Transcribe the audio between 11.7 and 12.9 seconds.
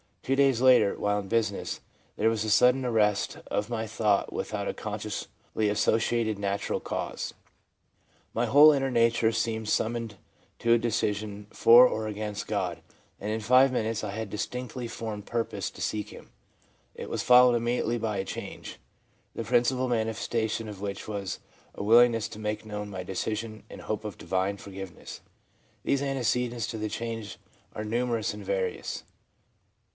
or against God;